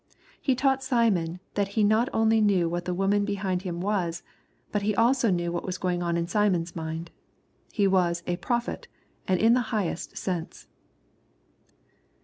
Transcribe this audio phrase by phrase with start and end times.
[0.41, 4.23] He taught Smion that He not only knew who the woman behind Him wasy
[4.71, 7.11] but that He also knew what was going on in Simon's mind.
[7.71, 8.87] He was" a prophet,"
[9.27, 10.65] and in the highest sense.